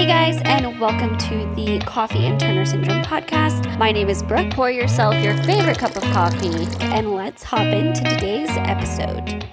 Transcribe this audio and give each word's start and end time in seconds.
Hey 0.00 0.06
guys, 0.06 0.40
and 0.46 0.80
welcome 0.80 1.18
to 1.18 1.54
the 1.56 1.78
Coffee 1.80 2.24
and 2.24 2.40
Turner 2.40 2.64
Syndrome 2.64 3.02
podcast. 3.02 3.76
My 3.76 3.92
name 3.92 4.08
is 4.08 4.22
Brooke. 4.22 4.50
Pour 4.50 4.70
yourself 4.70 5.14
your 5.22 5.36
favorite 5.42 5.76
cup 5.76 5.94
of 5.94 6.02
coffee, 6.04 6.66
and 6.80 7.12
let's 7.12 7.42
hop 7.42 7.66
into 7.66 8.02
today's 8.04 8.48
episode. 8.48 9.46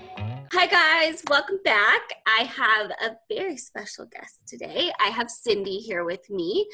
Hi, 0.54 0.66
guys, 0.68 1.22
welcome 1.30 1.60
back. 1.66 2.00
I 2.26 2.44
have 2.44 2.92
a 2.92 3.18
very 3.28 3.58
special 3.58 4.06
guest 4.06 4.36
today. 4.48 4.90
I 5.02 5.10
have 5.10 5.30
Cindy 5.30 5.80
here 5.80 6.06
with 6.06 6.30
me. 6.30 6.66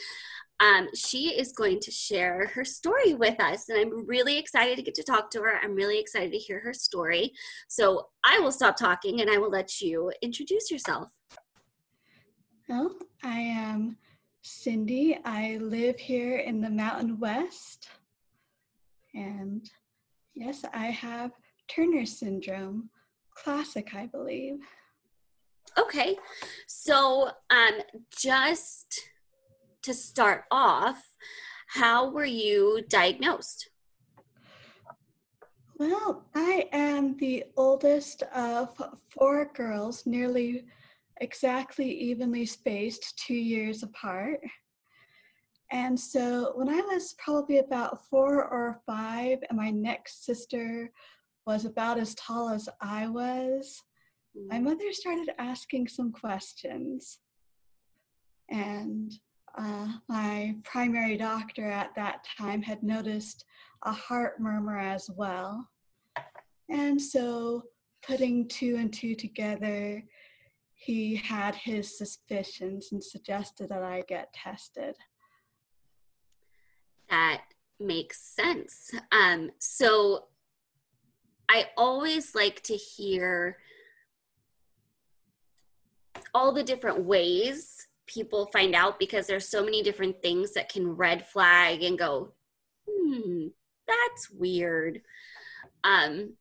Um, 0.60 0.90
she 0.94 1.30
is 1.30 1.52
going 1.52 1.80
to 1.80 1.90
share 1.90 2.52
her 2.54 2.64
story 2.64 3.16
with 3.16 3.42
us, 3.42 3.70
and 3.70 3.80
I'm 3.80 4.06
really 4.06 4.38
excited 4.38 4.76
to 4.76 4.84
get 4.84 4.94
to 4.94 5.04
talk 5.04 5.32
to 5.32 5.40
her. 5.40 5.60
I'm 5.64 5.74
really 5.74 5.98
excited 5.98 6.32
to 6.32 6.38
hear 6.38 6.60
her 6.60 6.76
story. 6.76 7.34
So 7.70 8.10
I 8.24 8.40
will 8.40 8.52
stop 8.52 8.78
talking 8.78 9.20
and 9.20 9.32
I 9.32 9.40
will 9.40 9.50
let 9.50 9.82
you 9.82 10.12
introduce 10.22 10.70
yourself. 10.70 11.10
Well, 12.74 12.96
I 13.24 13.38
am 13.38 13.98
Cindy. 14.42 15.20
I 15.26 15.60
live 15.62 16.00
here 16.00 16.38
in 16.38 16.60
the 16.60 16.72
Mountain 16.72 17.20
West. 17.20 17.88
And 19.14 19.70
yes, 20.34 20.66
I 20.74 20.88
have 20.88 21.34
Turner 21.68 22.08
syndrome, 22.08 22.90
classic, 23.36 23.94
I 23.94 24.08
believe. 24.08 24.56
Okay. 25.78 26.16
So, 26.66 27.30
um, 27.52 27.82
just 28.10 29.02
to 29.84 29.94
start 29.94 30.46
off, 30.50 31.12
how 31.68 32.10
were 32.10 32.26
you 32.26 32.82
diagnosed? 32.90 33.70
Well, 35.78 36.26
I 36.34 36.70
am 36.72 37.18
the 37.18 37.44
oldest 37.56 38.24
of 38.34 38.76
four 39.12 39.52
girls, 39.54 40.08
nearly 40.08 40.66
exactly 41.22 41.90
evenly 41.90 42.46
spaced, 42.46 43.18
two 43.18 43.36
years 43.36 43.84
apart. 43.84 44.40
And 45.72 46.00
so 46.00 46.52
when 46.56 46.70
I 46.70 46.82
was 46.82 47.16
probably 47.18 47.58
about 47.58 48.08
four 48.08 48.46
or 48.46 48.82
five, 48.86 49.40
and 49.50 49.58
my 49.58 49.72
next 49.72 50.26
sister 50.26 50.92
was 51.48 51.66
about 51.66 51.98
as 51.98 52.16
tall 52.16 52.50
as 52.50 52.70
I 52.80 53.08
was, 53.08 53.82
my 54.48 54.60
mm. 54.60 54.64
mother 54.64 54.92
started 54.92 55.30
asking 55.40 55.88
some 55.88 56.12
questions. 56.12 57.20
And 58.50 59.12
uh, 59.58 59.88
my 60.10 60.56
primary 60.64 61.18
doctor 61.18 61.70
at 61.70 61.96
that 61.96 62.26
time 62.38 62.62
had 62.62 62.84
noticed 62.84 63.46
a 63.84 63.92
heart 63.92 64.40
murmur 64.40 64.78
as 64.78 65.10
well. 65.16 65.68
And 66.70 67.02
so, 67.02 67.64
putting 68.06 68.48
two 68.48 68.76
and 68.78 68.92
two 68.92 69.16
together, 69.16 70.04
he 70.84 71.16
had 71.16 71.56
his 71.56 71.98
suspicions 71.98 72.90
and 72.92 73.04
suggested 73.04 73.70
that 73.70 73.84
I 73.84 74.04
get 74.08 74.34
tested. 74.34 74.96
That 77.10 77.44
makes 77.80 78.22
sense. 78.22 78.92
Um, 79.12 79.52
so, 79.60 80.26
I 81.50 81.68
always 81.78 82.34
like 82.34 82.64
to 82.64 82.76
hear 82.76 83.58
all 86.34 86.52
the 86.52 86.64
different 86.64 87.04
ways 87.04 87.88
people 88.08 88.48
find 88.48 88.76
out 88.76 89.00
because 89.00 89.28
there's 89.28 89.48
so 89.48 89.64
many 89.64 89.84
different 89.84 90.22
things 90.22 90.54
that 90.54 90.70
can 90.70 90.96
red 90.96 91.26
flag 91.28 91.84
and 91.84 91.98
go, 91.98 92.34
hmm, 92.90 93.48
that's 93.88 94.30
weird. 94.32 95.02
Um, 95.84 96.34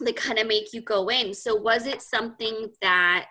that 0.00 0.16
kind 0.16 0.38
of 0.38 0.46
make 0.46 0.72
you 0.72 0.80
go 0.80 1.08
in. 1.08 1.34
So 1.34 1.54
was 1.54 1.86
it 1.86 2.02
something 2.02 2.70
that 2.80 3.30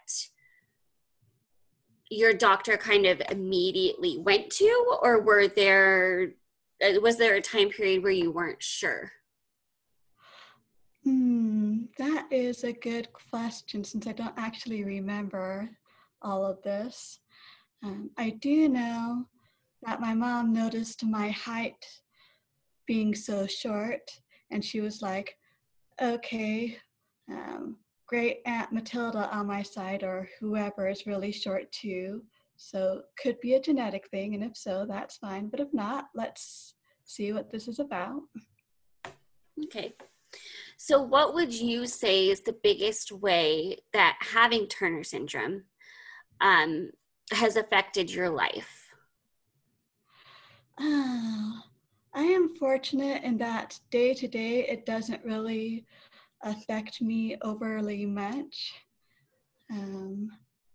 your 2.11 2.33
doctor 2.33 2.75
kind 2.75 3.05
of 3.05 3.21
immediately 3.31 4.17
went 4.17 4.49
to, 4.49 4.97
or 5.01 5.21
were 5.21 5.47
there 5.47 6.33
uh, 6.83 6.99
was 6.99 7.17
there 7.17 7.35
a 7.35 7.41
time 7.41 7.69
period 7.69 8.03
where 8.03 8.11
you 8.11 8.31
weren't 8.31 8.61
sure? 8.61 9.11
Hmm, 11.03 11.83
that 11.97 12.27
is 12.31 12.63
a 12.63 12.73
good 12.73 13.07
question 13.13 13.83
since 13.83 14.05
I 14.05 14.11
don't 14.11 14.37
actually 14.37 14.83
remember 14.83 15.69
all 16.21 16.45
of 16.45 16.61
this. 16.63 17.19
Um, 17.83 18.11
I 18.17 18.31
do 18.41 18.67
know 18.67 19.25
that 19.83 20.01
my 20.01 20.13
mom 20.13 20.53
noticed 20.53 21.03
my 21.05 21.29
height 21.29 21.83
being 22.85 23.15
so 23.15 23.47
short, 23.47 24.01
and 24.51 24.63
she 24.63 24.81
was 24.81 25.01
like, 25.01 25.35
okay, 26.01 26.77
um, 27.31 27.77
great 28.11 28.41
Aunt 28.45 28.73
Matilda 28.73 29.33
on 29.33 29.47
my 29.47 29.63
side, 29.63 30.03
or 30.03 30.27
whoever 30.37 30.89
is 30.89 31.07
really 31.07 31.31
short 31.31 31.71
too. 31.71 32.21
So, 32.57 33.03
could 33.17 33.39
be 33.39 33.53
a 33.53 33.61
genetic 33.61 34.09
thing, 34.09 34.35
and 34.35 34.43
if 34.43 34.57
so, 34.57 34.85
that's 34.85 35.15
fine. 35.15 35.47
But 35.47 35.61
if 35.61 35.73
not, 35.73 36.09
let's 36.13 36.75
see 37.05 37.31
what 37.31 37.49
this 37.49 37.69
is 37.69 37.79
about. 37.79 38.21
Okay. 39.63 39.93
So, 40.77 41.01
what 41.01 41.33
would 41.33 41.53
you 41.53 41.87
say 41.87 42.27
is 42.27 42.41
the 42.41 42.57
biggest 42.61 43.13
way 43.13 43.77
that 43.93 44.17
having 44.19 44.67
Turner 44.67 45.05
syndrome 45.05 45.63
um, 46.41 46.91
has 47.31 47.55
affected 47.55 48.11
your 48.11 48.29
life? 48.29 48.89
Uh, 50.77 51.53
I 52.13 52.23
am 52.23 52.55
fortunate 52.57 53.23
in 53.23 53.37
that 53.37 53.79
day 53.89 54.13
to 54.15 54.27
day 54.27 54.67
it 54.67 54.85
doesn't 54.85 55.23
really 55.23 55.85
affect 56.43 57.01
me 57.01 57.37
overly 57.41 58.05
much. 58.05 58.73
Um, 59.71 60.29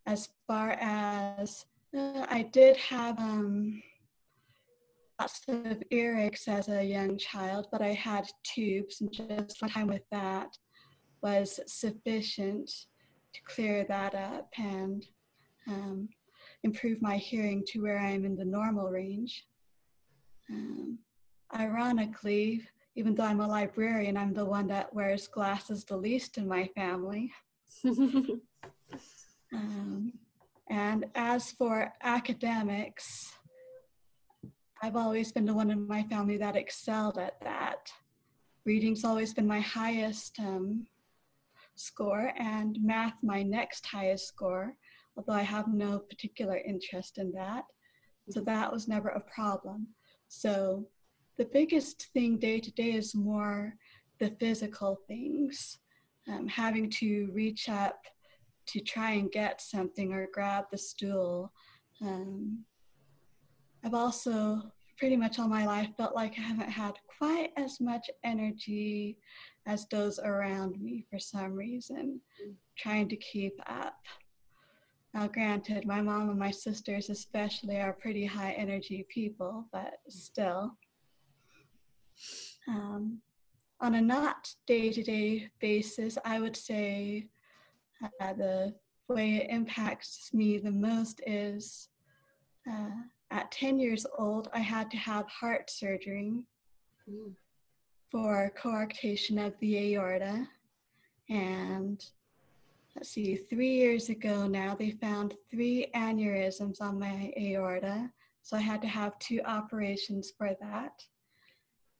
as 0.07 0.29
far 0.47 0.71
as 0.81 1.67
uh, 1.97 2.27
I 2.29 2.43
did 2.53 2.77
have 2.77 3.19
um, 3.19 3.83
lots 5.21 5.43
of 5.49 5.83
earaches 5.93 6.49
as 6.49 6.69
a 6.69 6.85
young 6.85 7.19
child, 7.19 7.67
but 7.73 7.83
I 7.83 7.93
had 7.93 8.27
tubes, 8.45 9.01
and 9.01 9.13
just 9.13 9.61
one 9.61 9.71
time 9.71 9.89
with 9.89 10.09
that 10.13 10.57
was 11.23 11.61
sufficient 11.67 12.71
to 13.35 13.41
clear 13.47 13.85
that 13.85 14.15
up. 14.15 14.49
And 14.59 15.05
um, 15.67 16.09
improve 16.63 17.01
my 17.03 17.17
hearing 17.17 17.65
to 17.69 17.81
where 17.81 17.99
I'm 17.99 18.25
in 18.25 18.37
the 18.37 18.45
normal 18.45 18.89
range. 18.89 19.45
Um, 20.51 20.99
ironically, 21.55 22.63
even 22.97 23.15
though 23.15 23.25
I'm 23.25 23.41
a 23.41 23.47
librarian, 23.47 24.17
I'm 24.17 24.35
the 24.35 24.45
one 24.45 24.67
that 24.69 24.93
wears 24.95 25.27
glasses 25.27 25.85
the 25.85 25.97
least 25.97 26.39
in 26.39 26.49
my 26.49 26.67
family. 26.75 27.33
um, 29.53 30.13
and 30.69 31.05
as 31.15 31.53
for 31.53 31.93
academics, 32.03 33.33
I've 34.83 34.97
always 34.97 35.31
been 35.33 35.47
the 35.47 35.55
one 35.55 35.71
in 35.71 35.87
my 35.87 36.03
family 36.05 36.37
that 36.39 36.57
excelled 36.57 37.19
at 37.19 37.41
that. 37.43 37.91
Reading's 38.65 39.05
always 39.05 39.33
been 39.33 39.47
my 39.47 39.61
highest 39.61 40.39
um, 40.41 40.87
score, 41.77 42.33
and 42.37 42.79
math 42.83 43.15
my 43.23 43.43
next 43.43 43.87
highest 43.87 44.27
score 44.27 44.77
although 45.17 45.33
I 45.33 45.43
have 45.43 45.69
no 45.69 45.99
particular 45.99 46.59
interest 46.59 47.19
in 47.19 47.33
that. 47.33 47.65
So 48.31 48.41
that 48.43 48.73
was 48.73 48.89
never 48.89 49.09
a 49.09 49.21
problem. 49.21 49.89
So 50.29 50.87
the 51.39 51.49
biggest 51.53 52.09
thing 52.13 52.39
day 52.39 52.61
to 52.61 52.71
day 52.73 52.93
is 52.93 53.15
more 53.15 53.75
the 54.19 54.31
physical 54.41 55.01
things, 55.07 55.79
um, 56.29 56.49
having 56.49 56.89
to 56.91 57.31
reach 57.33 57.69
up 57.69 58.01
to 58.67 58.81
try 58.81 59.13
and 59.13 59.31
get 59.31 59.61
something 59.61 60.13
or 60.13 60.29
grab 60.33 60.65
the 60.71 60.79
stool. 60.79 61.53
Um, 62.03 62.65
I've 63.85 63.95
also 63.95 64.63
pretty 64.99 65.17
much 65.17 65.39
all 65.39 65.49
my 65.49 65.67
life 65.67 65.91
felt 65.97 66.15
like 66.15 66.35
I 66.39 66.43
haven't 66.43 66.71
had 66.71 66.95
quite 67.19 67.51
as 67.57 67.81
much 67.81 68.11
energy 68.25 69.19
as 69.67 69.87
those 69.89 70.19
around 70.19 70.81
me 70.81 71.05
for 71.11 71.19
some 71.19 71.53
reason, 71.53 72.21
trying 72.79 73.09
to 73.09 73.17
keep 73.17 73.55
up. 73.67 73.97
Now, 75.13 75.29
granted, 75.29 75.87
my 75.87 76.01
mom 76.01 76.31
and 76.31 76.39
my 76.39 76.51
sisters, 76.51 77.11
especially, 77.11 77.79
are 77.81 77.93
pretty 77.93 78.25
high 78.27 78.53
energy 78.53 79.07
people, 79.09 79.67
but 79.73 79.95
still. 80.09 80.77
Um, 82.69 83.21
on 83.81 83.95
a 83.95 84.01
not 84.01 84.53
day 84.67 84.91
to 84.91 85.03
day 85.03 85.51
basis, 85.61 86.17
I 86.25 86.41
would 86.41 86.57
say 86.57 87.29
uh, 88.03 88.33
the 88.33 88.75
way 89.09 89.37
it 89.37 89.51
impacts 89.51 90.31
me 90.33 90.59
the 90.59 90.71
most 90.71 91.21
is 91.27 91.89
uh, 92.71 92.91
at 93.31 93.51
10 93.51 93.79
years 93.79 94.07
old, 94.19 94.49
I 94.53 94.61
had 94.61 94.91
to 94.93 94.97
have 94.97 95.29
heart 95.29 95.71
surgery 95.71 96.43
for 98.11 98.53
coarctation 98.61 99.45
of 99.45 99.55
the 99.61 99.95
aorta. 99.95 100.49
And 101.29 102.05
let's 102.95 103.11
see, 103.11 103.37
three 103.37 103.75
years 103.75 104.09
ago 104.09 104.47
now, 104.47 104.75
they 104.75 104.91
found 104.91 105.35
three 105.51 105.89
aneurysms 105.95 106.81
on 106.81 106.99
my 106.99 107.33
aorta. 107.39 108.11
So 108.43 108.57
I 108.57 108.61
had 108.61 108.81
to 108.83 108.89
have 108.89 109.19
two 109.19 109.41
operations 109.45 110.33
for 110.37 110.55
that. 110.61 111.03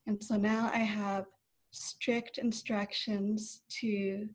And 0.07 0.23
so 0.23 0.37
now 0.37 0.71
I 0.73 0.79
have 0.79 1.27
strict 1.73 2.39
instructions 2.39 3.63
to 3.81 4.29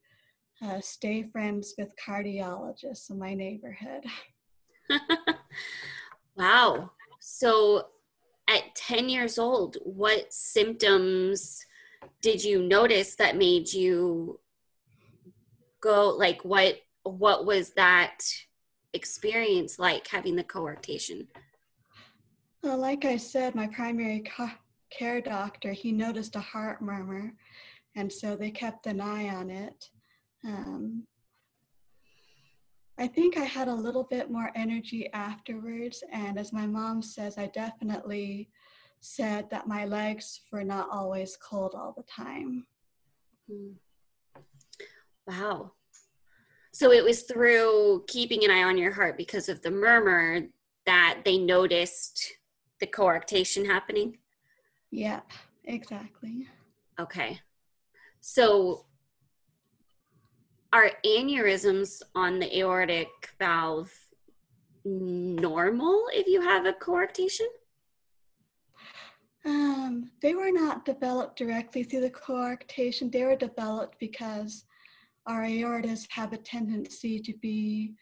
uh, 0.61 0.79
stay 0.81 1.23
friends 1.23 1.73
with 1.77 1.93
cardiologists 1.95 3.09
in 3.09 3.17
my 3.17 3.33
neighborhood. 3.33 4.03
Wow. 6.35 6.91
So 7.19 7.87
at 8.47 8.75
10 8.75 9.09
years 9.09 9.37
old, 9.37 9.77
what 9.83 10.33
symptoms 10.33 11.65
did 12.21 12.43
you 12.43 12.61
notice 12.61 13.15
that 13.15 13.37
made 13.37 13.71
you 13.71 14.39
go 15.81 16.09
like 16.09 16.45
what 16.45 16.75
what 17.03 17.45
was 17.45 17.71
that 17.71 18.19
experience 18.93 19.79
like 19.79 20.07
having 20.07 20.35
the 20.35 20.43
coarctation? 20.43 21.27
Well, 22.63 22.77
like 22.77 23.05
I 23.05 23.17
said, 23.17 23.55
my 23.55 23.67
primary 23.67 24.19
care 24.91 25.21
doctor, 25.21 25.71
he 25.71 25.91
noticed 25.91 26.35
a 26.35 26.39
heart 26.39 26.81
murmur, 26.81 27.33
and 27.95 28.11
so 28.11 28.35
they 28.35 28.51
kept 28.51 28.87
an 28.87 29.01
eye 29.01 29.29
on 29.29 29.49
it. 29.49 29.89
Um, 30.45 31.03
I 32.97 33.07
think 33.07 33.37
I 33.37 33.43
had 33.43 33.67
a 33.67 33.73
little 33.73 34.03
bit 34.03 34.29
more 34.29 34.51
energy 34.55 35.09
afterwards, 35.13 36.03
and 36.11 36.37
as 36.37 36.53
my 36.53 36.67
mom 36.67 37.01
says, 37.01 37.37
I 37.37 37.47
definitely 37.47 38.49
said 38.99 39.49
that 39.49 39.67
my 39.67 39.85
legs 39.85 40.41
were 40.51 40.63
not 40.63 40.89
always 40.91 41.37
cold 41.37 41.73
all 41.75 41.93
the 41.95 42.03
time. 42.03 42.65
Wow. 45.27 45.71
So 46.73 46.91
it 46.91 47.03
was 47.03 47.23
through 47.23 48.05
keeping 48.07 48.45
an 48.45 48.51
eye 48.51 48.63
on 48.63 48.77
your 48.77 48.91
heart 48.91 49.17
because 49.17 49.49
of 49.49 49.61
the 49.61 49.71
murmur 49.71 50.41
that 50.85 51.21
they 51.25 51.37
noticed 51.37 52.37
the 52.81 52.87
coarctation 52.87 53.65
happening? 53.65 54.17
Yep, 54.91 55.31
exactly. 55.65 56.47
Okay. 56.99 57.39
So 58.19 58.85
are 60.73 60.91
aneurysms 61.05 62.01
on 62.15 62.39
the 62.39 62.59
aortic 62.59 63.07
valve 63.39 63.91
normal 64.85 66.05
if 66.13 66.27
you 66.27 66.41
have 66.41 66.65
a 66.65 66.73
coarctation? 66.73 67.47
Um, 69.43 70.11
they 70.21 70.35
were 70.35 70.51
not 70.51 70.85
developed 70.85 71.37
directly 71.37 71.83
through 71.83 72.01
the 72.01 72.11
coarctation. 72.11 73.11
They 73.11 73.23
were 73.23 73.35
developed 73.35 73.97
because 73.99 74.65
our 75.25 75.41
aortas 75.43 76.07
have 76.11 76.33
a 76.33 76.37
tendency 76.37 77.19
to 77.19 77.33
be 77.41 77.95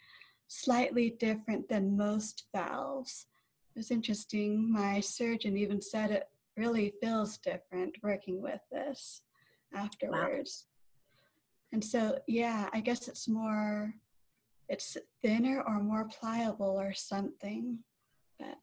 slightly 0.47 1.12
different 1.19 1.68
than 1.69 1.95
most 1.95 2.45
valves. 2.53 3.27
It 3.75 3.80
was 3.80 3.91
interesting. 3.91 4.71
My 4.71 5.00
surgeon 5.00 5.57
even 5.57 5.81
said 5.81 6.12
it 6.12 6.27
really 6.60 6.94
feels 7.02 7.38
different 7.38 7.96
working 8.04 8.42
with 8.42 8.60
this 8.72 9.22
afterwards. 9.74 10.66
Wow. 10.68 10.76
And 11.72 11.84
so, 11.84 12.20
yeah, 12.28 12.70
I 12.74 12.82
guess 12.82 13.08
it's 13.08 13.28
more, 13.28 13.94
it's 14.68 14.98
thinner 15.24 15.64
or 15.66 15.82
more 15.82 16.08
pliable 16.08 16.80
or 16.80 16.94
something, 16.94 17.80
but 18.38 18.58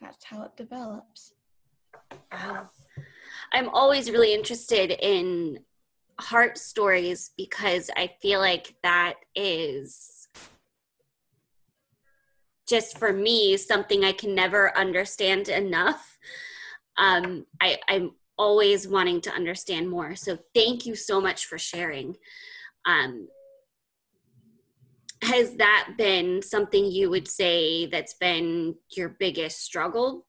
that's 0.00 0.24
how 0.24 0.42
it 0.42 0.56
develops. 0.56 1.32
Wow. 2.30 2.68
I'm 3.52 3.68
always 3.70 4.10
really 4.10 4.34
interested 4.34 4.90
in 4.90 5.60
heart 6.20 6.58
stories 6.58 7.30
because 7.36 7.90
I 7.96 8.10
feel 8.20 8.40
like 8.40 8.74
that 8.82 9.14
is 9.34 10.28
just 12.68 12.98
for 12.98 13.12
me 13.12 13.56
something 13.56 14.04
I 14.04 14.12
can 14.12 14.34
never 14.34 14.76
understand 14.76 15.48
enough. 15.48 16.18
Um, 16.98 17.46
I, 17.60 17.78
I'm 17.88 18.12
always 18.36 18.86
wanting 18.86 19.20
to 19.22 19.32
understand 19.32 19.88
more. 19.88 20.14
So 20.16 20.38
thank 20.54 20.86
you 20.86 20.94
so 20.94 21.20
much 21.20 21.46
for 21.46 21.58
sharing. 21.58 22.16
Um, 22.86 23.28
has 25.22 25.56
that 25.56 25.94
been 25.98 26.42
something 26.42 26.84
you 26.84 27.10
would 27.10 27.26
say 27.26 27.86
that's 27.86 28.14
been 28.14 28.76
your 28.96 29.08
biggest 29.08 29.62
struggle 29.62 30.26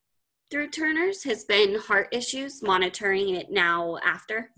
through 0.50 0.70
Turner's? 0.70 1.22
Has 1.24 1.44
been 1.44 1.78
heart 1.78 2.08
issues, 2.12 2.62
monitoring 2.62 3.36
it 3.36 3.50
now 3.50 3.98
after? 4.04 4.50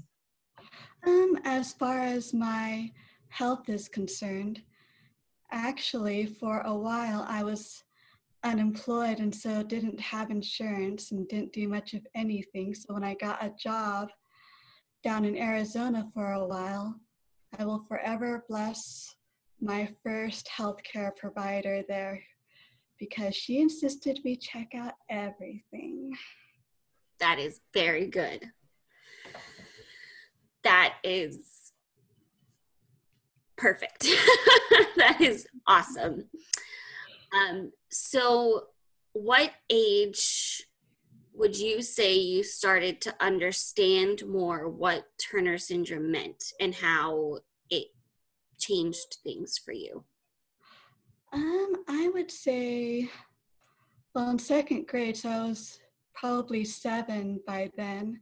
Um, 1.07 1.39
as 1.45 1.73
far 1.73 2.01
as 2.01 2.33
my 2.33 2.91
health 3.29 3.69
is 3.69 3.89
concerned, 3.89 4.63
actually, 5.51 6.27
for 6.27 6.61
a 6.61 6.75
while 6.75 7.27
I 7.29 7.43
was 7.43 7.83
unemployed 8.45 9.21
and 9.21 9.35
so 9.35 9.63
didn't 9.63 10.01
have 10.01 10.31
insurance 10.31 11.13
and 11.13 11.29
didn't 11.29 11.53
do 11.53 11.69
much 11.69 11.95
of 11.95 12.07
anything. 12.15 12.75
So 12.75 12.95
when 12.95 13.05
I 13.05 13.15
got 13.15 13.45
a 13.45 13.53
job 13.59 14.09
down 15.05 15.25
in 15.25 15.37
Arizona 15.37 16.09
for 16.15 16.33
a 16.33 16.47
while, 16.47 17.01
I 17.59 17.65
will 17.65 17.85
forever 17.89 18.45
bless 18.49 19.15
my 19.61 19.89
first 20.03 20.49
healthcare 20.57 21.15
provider 21.17 21.83
there 21.89 22.23
because 22.99 23.35
she 23.35 23.61
insisted 23.61 24.21
we 24.25 24.37
check 24.37 24.69
out 24.75 24.95
everything. 25.11 26.13
That 27.21 27.39
is 27.39 27.61
very 27.75 28.07
good. 28.07 28.51
That 30.65 30.95
is 31.05 31.73
perfect. 33.57 34.03
that 34.97 35.19
is 35.21 35.47
awesome. 35.67 36.25
Um, 37.33 37.73
so, 37.91 38.65
what 39.13 39.53
age 39.71 40.67
would 41.35 41.57
you 41.57 41.83
say 41.83 42.15
you 42.15 42.43
started 42.43 43.01
to 43.01 43.15
understand 43.21 44.27
more 44.27 44.69
what 44.69 45.07
Turner 45.19 45.59
syndrome 45.59 46.11
meant 46.11 46.53
and 46.61 46.75
how 46.75 47.39
it 47.71 47.89
changed 48.59 49.19
things 49.25 49.59
for 49.59 49.73
you? 49.73 50.05
Um, 51.33 51.85
I 51.89 52.11
would 52.13 52.31
say, 52.31 53.11
well, 54.15 54.31
in 54.31 54.39
second 54.39 54.87
grade, 54.87 55.17
so 55.17 55.31
I 55.31 55.49
was 55.49 55.79
probably 56.15 56.65
seven 56.65 57.41
by 57.47 57.71
then. 57.77 58.21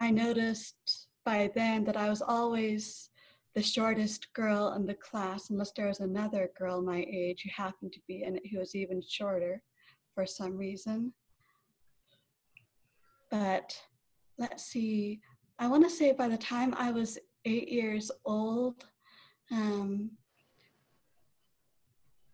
I 0.00 0.10
noticed 0.10 1.06
by 1.24 1.50
then 1.54 1.84
that 1.84 1.96
I 1.96 2.08
was 2.08 2.22
always 2.22 3.09
the 3.54 3.62
shortest 3.62 4.32
girl 4.32 4.72
in 4.74 4.86
the 4.86 4.94
class, 4.94 5.50
unless 5.50 5.72
there 5.72 5.88
was 5.88 6.00
another 6.00 6.50
girl 6.56 6.80
my 6.80 7.04
age 7.10 7.42
who 7.42 7.62
happened 7.62 7.92
to 7.92 8.00
be 8.06 8.22
in 8.22 8.36
it 8.36 8.46
who 8.50 8.58
was 8.58 8.74
even 8.74 9.02
shorter 9.06 9.62
for 10.14 10.24
some 10.24 10.56
reason. 10.56 11.12
But 13.30 13.76
let's 14.38 14.64
see, 14.64 15.20
I 15.58 15.66
want 15.66 15.84
to 15.84 15.90
say 15.90 16.12
by 16.12 16.28
the 16.28 16.38
time 16.38 16.74
I 16.76 16.90
was 16.92 17.18
eight 17.44 17.68
years 17.68 18.10
old, 18.24 18.84
um, 19.50 20.10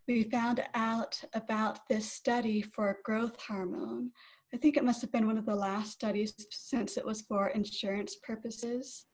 we 0.07 0.23
found 0.23 0.63
out 0.73 1.21
about 1.33 1.87
this 1.89 2.09
study 2.09 2.61
for 2.61 2.99
growth 3.03 3.35
hormone. 3.41 4.11
I 4.53 4.57
think 4.57 4.77
it 4.77 4.85
must 4.85 5.01
have 5.01 5.11
been 5.11 5.27
one 5.27 5.37
of 5.37 5.45
the 5.45 5.55
last 5.55 5.91
studies 5.91 6.33
since 6.51 6.95
it 6.95 7.05
was 7.05 7.21
for 7.21 7.49
insurance 7.49 8.15
purposes 8.23 9.05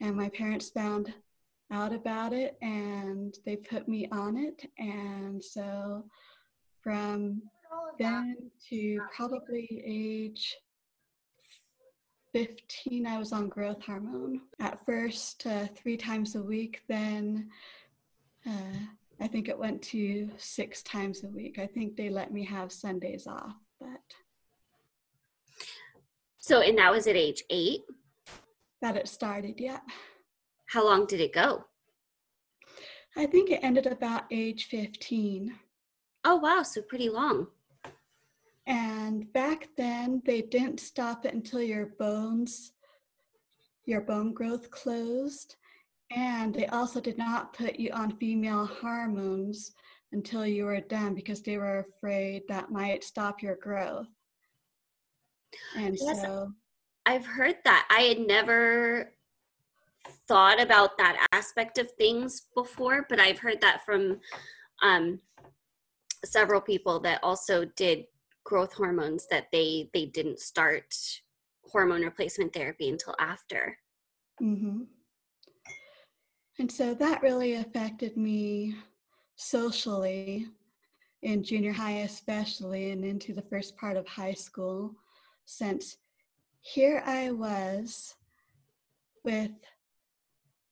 and 0.00 0.16
my 0.16 0.28
parents 0.28 0.70
found 0.70 1.12
out 1.70 1.92
about 1.92 2.32
it 2.32 2.56
and 2.62 3.36
they 3.44 3.56
put 3.56 3.88
me 3.88 4.08
on 4.12 4.36
it. 4.36 4.70
And 4.78 5.42
so 5.42 6.04
from 6.82 7.42
then 7.98 8.36
to 8.70 9.00
probably 9.14 9.82
age 9.84 10.56
15 12.32 13.06
i 13.06 13.18
was 13.18 13.32
on 13.32 13.48
growth 13.48 13.82
hormone. 13.82 14.40
At 14.60 14.84
first 14.86 15.46
uh, 15.46 15.66
three 15.74 15.96
times 15.96 16.34
a 16.34 16.42
week 16.42 16.82
then 16.88 17.48
uh, 18.46 18.78
i 19.20 19.26
think 19.26 19.48
it 19.48 19.58
went 19.58 19.82
to 19.82 20.30
six 20.36 20.82
times 20.82 21.24
a 21.24 21.28
week. 21.28 21.58
I 21.58 21.66
think 21.66 21.96
they 21.96 22.10
let 22.10 22.32
me 22.32 22.44
have 22.44 22.70
sundays 22.72 23.26
off 23.26 23.56
but 23.80 24.00
so 26.38 26.60
and 26.60 26.78
that 26.78 26.92
was 26.92 27.06
at 27.06 27.16
age 27.16 27.42
eight 27.50 27.82
that 28.82 28.96
it 28.96 29.08
started 29.08 29.60
yet. 29.60 29.82
How 30.66 30.84
long 30.84 31.06
did 31.06 31.20
it 31.20 31.32
go? 31.32 31.64
I 33.16 33.26
think 33.26 33.50
it 33.50 33.60
ended 33.62 33.86
about 33.86 34.24
age 34.30 34.66
15. 34.66 35.54
Oh, 36.24 36.36
wow. 36.36 36.62
So 36.62 36.82
pretty 36.82 37.08
long. 37.08 37.48
And 38.66 39.32
back 39.32 39.68
then, 39.76 40.22
they 40.26 40.42
didn't 40.42 40.80
stop 40.80 41.24
it 41.24 41.32
until 41.32 41.62
your 41.62 41.86
bones, 41.98 42.72
your 43.86 44.02
bone 44.02 44.34
growth 44.34 44.70
closed. 44.70 45.56
And 46.14 46.54
they 46.54 46.66
also 46.66 47.00
did 47.00 47.18
not 47.18 47.54
put 47.54 47.80
you 47.80 47.90
on 47.92 48.16
female 48.18 48.66
hormones 48.66 49.72
until 50.12 50.46
you 50.46 50.64
were 50.66 50.80
done 50.80 51.14
because 51.14 51.42
they 51.42 51.56
were 51.56 51.78
afraid 51.78 52.42
that 52.48 52.70
might 52.70 53.04
stop 53.04 53.42
your 53.42 53.56
growth. 53.56 54.06
And 55.76 55.96
yes, 55.98 56.22
so 56.22 56.52
I've 57.08 57.24
heard 57.24 57.56
that. 57.64 57.88
I 57.90 58.02
had 58.02 58.20
never 58.20 59.14
thought 60.28 60.60
about 60.60 60.98
that 60.98 61.26
aspect 61.32 61.78
of 61.78 61.90
things 61.92 62.42
before, 62.54 63.06
but 63.08 63.18
I've 63.18 63.38
heard 63.38 63.62
that 63.62 63.80
from 63.86 64.20
um, 64.82 65.18
several 66.22 66.60
people 66.60 67.00
that 67.00 67.24
also 67.24 67.64
did 67.76 68.04
growth 68.44 68.74
hormones 68.74 69.26
that 69.30 69.46
they 69.52 69.88
they 69.94 70.04
didn't 70.04 70.38
start 70.38 70.94
hormone 71.64 72.02
replacement 72.02 72.52
therapy 72.52 72.90
until 72.90 73.14
after. 73.18 73.78
Mm-hmm. 74.42 74.82
And 76.58 76.70
so 76.70 76.92
that 76.92 77.22
really 77.22 77.54
affected 77.54 78.18
me 78.18 78.76
socially 79.36 80.46
in 81.22 81.42
junior 81.42 81.72
high, 81.72 82.00
especially, 82.00 82.90
and 82.90 83.02
into 83.02 83.32
the 83.32 83.48
first 83.48 83.78
part 83.78 83.96
of 83.96 84.06
high 84.06 84.34
school, 84.34 84.94
since 85.46 85.96
here 86.60 87.02
I 87.04 87.30
was 87.32 88.14
with, 89.24 89.52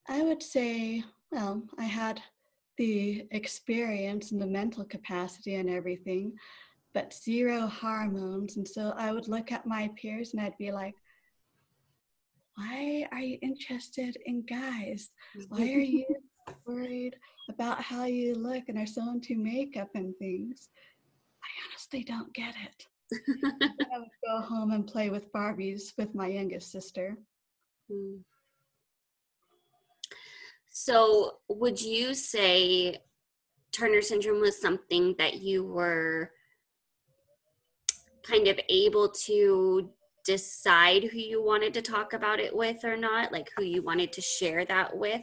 I 0.09 0.23
would 0.23 0.43
say, 0.43 1.05
well, 1.31 1.63
I 1.79 1.85
had 1.85 2.23
the 2.79 3.27
experience 3.31 4.33
and 4.33 4.41
the 4.41 4.47
mental 4.47 4.85
capacity 4.85 5.57
and 5.57 5.71
everything, 5.71 6.33
but 6.95 7.15
zero 7.15 7.67
hormones. 7.67 8.57
And 8.57 8.67
so 8.67 8.95
I 8.97 9.13
would 9.13 9.29
look 9.29 9.53
at 9.53 9.67
my 9.67 9.91
peers 10.01 10.33
and 10.33 10.43
I'd 10.43 10.59
be 10.59 10.73
like, 10.73 10.95
why 12.57 13.07
are 13.13 13.21
you 13.21 13.39
interested 13.43 14.17
in 14.25 14.43
guys? 14.43 15.11
Why 15.49 15.63
are 15.73 15.79
you 15.79 16.07
worried 16.67 17.17
about 17.51 17.83
how 17.83 18.05
you 18.05 18.35
look 18.35 18.65
and 18.69 18.79
are 18.79 18.87
so 18.87 19.11
into 19.11 19.37
makeup 19.37 19.91
and 19.95 20.17
things? 20.17 20.69
I 21.43 21.49
honestly 21.69 22.03
don't 22.03 22.33
get 22.33 22.55
it. 22.65 22.87
I 23.13 23.99
would 23.99 24.09
go 24.25 24.41
home 24.41 24.73
and 24.73 24.87
play 24.87 25.11
with 25.11 25.33
Barbies 25.33 25.93
with 25.97 26.15
my 26.15 26.27
youngest 26.27 26.73
sister. 26.73 27.17
Hmm. 27.91 28.17
So, 30.71 31.39
would 31.49 31.81
you 31.81 32.15
say 32.15 32.99
Turner 33.73 34.03
syndrome 34.03 34.41
was 34.41 34.61
something 34.61 35.15
that 35.19 35.41
you 35.41 35.65
were 35.65 36.31
kind 38.23 38.49
of 38.49 38.59
able 38.69 39.09
to 39.09 39.91
decide 40.25 41.05
who 41.05 41.19
you 41.19 41.43
wanted 41.43 41.73
to 41.75 41.83
talk 41.83 42.13
about 42.13 42.41
it 42.41 42.55
with 42.55 42.85
or 42.85 42.97
not? 42.97 43.33
Like 43.33 43.49
who 43.57 43.65
you 43.65 43.83
wanted 43.83 44.13
to 44.13 44.21
share 44.21 44.65
that 44.67 44.97
with? 44.97 45.23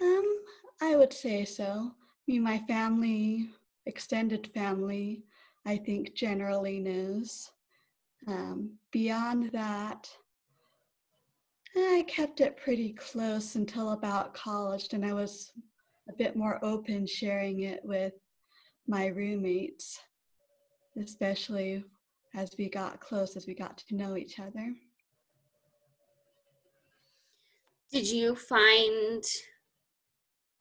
Um, 0.00 0.38
I 0.80 0.94
would 0.94 1.12
say 1.12 1.44
so. 1.44 1.64
I 1.64 1.92
mean, 2.26 2.42
my 2.42 2.58
family, 2.68 3.50
extended 3.88 4.50
family, 4.54 5.24
I 5.66 5.78
think 5.78 6.14
generally 6.14 6.78
knows. 6.78 7.50
Um, 8.28 8.74
beyond 8.92 9.50
that, 9.52 10.08
I 11.76 12.04
kept 12.06 12.40
it 12.40 12.56
pretty 12.56 12.92
close 12.92 13.56
until 13.56 13.92
about 13.92 14.34
college, 14.34 14.88
and 14.92 15.04
I 15.04 15.14
was 15.14 15.52
a 16.08 16.12
bit 16.12 16.36
more 16.36 16.62
open 16.62 17.06
sharing 17.06 17.62
it 17.62 17.80
with 17.84 18.12
my 18.86 19.06
roommates, 19.06 19.98
especially 21.00 21.84
as 22.34 22.54
we 22.58 22.68
got 22.68 23.00
close, 23.00 23.36
as 23.36 23.46
we 23.46 23.54
got 23.54 23.78
to 23.78 23.96
know 23.96 24.16
each 24.16 24.38
other. 24.38 24.74
Did 27.90 28.06
you 28.06 28.34
find 28.34 29.24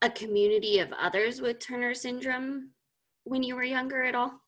a 0.01 0.09
community 0.09 0.79
of 0.79 0.93
others 0.93 1.41
with 1.41 1.59
Turner 1.59 1.93
syndrome 1.93 2.69
when 3.27 3.43
you 3.43 3.55
were 3.55 3.63
younger 3.63 4.03
at 4.03 4.15
all? 4.15 4.41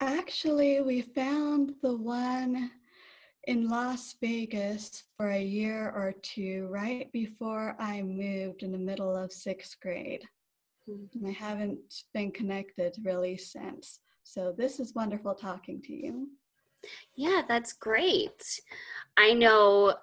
Actually, 0.00 0.80
we 0.80 1.02
found 1.02 1.74
the 1.82 1.96
one 1.96 2.70
in 3.44 3.68
Las 3.68 4.14
Vegas 4.20 5.04
for 5.16 5.30
a 5.30 5.42
year 5.42 5.90
or 5.90 6.12
two 6.22 6.68
right 6.70 7.10
before 7.12 7.74
I 7.78 8.02
moved 8.02 8.62
in 8.62 8.72
the 8.72 8.78
middle 8.78 9.16
of 9.16 9.32
sixth 9.32 9.76
grade. 9.80 10.22
Mm-hmm. 10.88 11.18
And 11.18 11.28
I 11.28 11.32
haven't 11.32 12.04
been 12.14 12.30
connected 12.30 12.96
really 13.02 13.36
since. 13.36 14.00
So 14.22 14.54
this 14.56 14.78
is 14.78 14.94
wonderful 14.94 15.34
talking 15.34 15.82
to 15.82 15.92
you. 15.92 16.28
Yeah, 17.16 17.42
that's 17.48 17.72
great. 17.72 18.60
I 19.16 19.34
know 19.34 19.94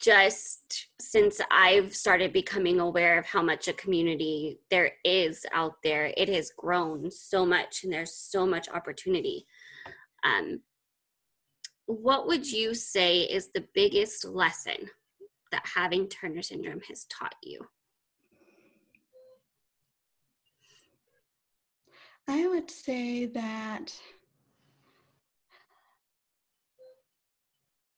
just 0.00 0.88
since 1.00 1.40
I've 1.50 1.94
started 1.94 2.32
becoming 2.32 2.80
aware 2.80 3.18
of 3.18 3.26
how 3.26 3.42
much 3.42 3.68
a 3.68 3.72
community 3.72 4.60
there 4.70 4.92
is 5.04 5.44
out 5.52 5.82
there, 5.82 6.12
it 6.16 6.28
has 6.28 6.52
grown 6.56 7.10
so 7.10 7.44
much 7.44 7.84
and 7.84 7.92
there's 7.92 8.14
so 8.14 8.46
much 8.46 8.68
opportunity. 8.68 9.46
Um, 10.24 10.60
what 11.86 12.26
would 12.26 12.50
you 12.50 12.74
say 12.74 13.20
is 13.20 13.50
the 13.50 13.66
biggest 13.74 14.24
lesson 14.24 14.90
that 15.52 15.66
having 15.74 16.08
Turner 16.08 16.42
syndrome 16.42 16.80
has 16.88 17.04
taught 17.04 17.34
you? 17.42 17.60
I 22.26 22.46
would 22.46 22.70
say 22.70 23.24
that 23.26 23.94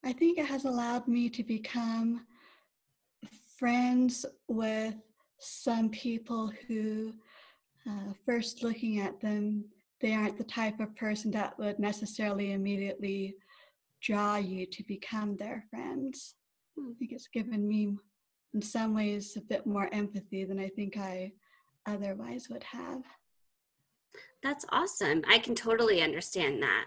I 0.04 0.12
think 0.12 0.38
it 0.38 0.46
has 0.46 0.64
allowed 0.64 1.06
me 1.06 1.28
to 1.30 1.42
become 1.42 2.26
friends 3.58 4.24
with 4.48 4.94
some 5.38 5.90
people 5.90 6.50
who, 6.66 7.12
uh, 7.88 8.12
first 8.24 8.62
looking 8.62 9.00
at 9.00 9.20
them, 9.20 9.64
they 10.00 10.14
aren't 10.14 10.38
the 10.38 10.44
type 10.44 10.80
of 10.80 10.96
person 10.96 11.30
that 11.32 11.58
would 11.58 11.78
necessarily 11.78 12.52
immediately 12.52 13.36
draw 14.00 14.36
you 14.36 14.64
to 14.66 14.82
become 14.84 15.36
their 15.36 15.64
friends. 15.68 16.34
I 16.78 16.94
think 16.98 17.12
it's 17.12 17.28
given 17.28 17.68
me, 17.68 17.94
in 18.54 18.62
some 18.62 18.94
ways, 18.94 19.36
a 19.36 19.42
bit 19.42 19.66
more 19.66 19.92
empathy 19.92 20.44
than 20.44 20.58
I 20.58 20.68
think 20.70 20.96
I 20.96 21.32
otherwise 21.86 22.48
would 22.48 22.64
have. 22.64 23.02
That's 24.42 24.64
awesome. 24.70 25.22
I 25.28 25.38
can 25.38 25.54
totally 25.54 26.00
understand 26.00 26.62
that. 26.62 26.86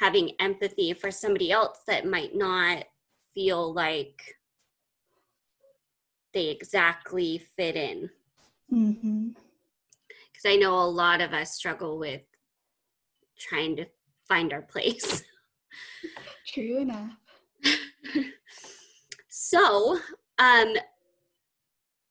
Having 0.00 0.32
empathy 0.40 0.92
for 0.94 1.10
somebody 1.10 1.52
else 1.52 1.78
that 1.86 2.06
might 2.06 2.34
not 2.34 2.84
feel 3.34 3.72
like 3.72 4.36
they 6.32 6.48
exactly 6.48 7.38
fit 7.56 7.76
in. 7.76 8.10
Because 8.68 8.96
mm-hmm. 8.96 9.28
I 10.46 10.56
know 10.56 10.74
a 10.74 10.84
lot 10.84 11.20
of 11.20 11.32
us 11.32 11.54
struggle 11.54 11.98
with 11.98 12.22
trying 13.38 13.76
to 13.76 13.86
find 14.28 14.52
our 14.52 14.62
place. 14.62 15.22
True 16.46 16.78
enough. 16.78 17.10
so, 19.28 19.98
um, 20.38 20.74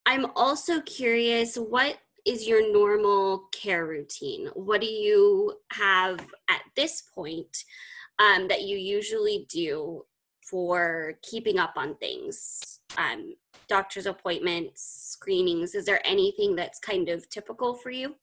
I'm 0.05 0.27
also 0.35 0.81
curious 0.81 1.55
what 1.55 1.97
is 2.25 2.47
your 2.47 2.71
normal 2.71 3.49
care 3.51 3.85
routine? 3.85 4.49
What 4.53 4.81
do 4.81 4.87
you 4.87 5.53
have 5.71 6.19
at 6.49 6.61
this 6.75 7.03
point 7.13 7.65
um, 8.19 8.47
that 8.47 8.63
you 8.63 8.77
usually 8.77 9.45
do 9.49 10.05
for 10.41 11.13
keeping 11.21 11.59
up 11.59 11.73
on 11.75 11.95
things? 11.95 12.79
Um, 12.97 13.35
doctor's 13.67 14.07
appointments, 14.07 15.11
screenings. 15.11 15.75
Is 15.75 15.85
there 15.85 16.01
anything 16.05 16.55
that's 16.55 16.79
kind 16.79 17.09
of 17.09 17.29
typical 17.29 17.75
for 17.75 17.91
you? 17.91 18.15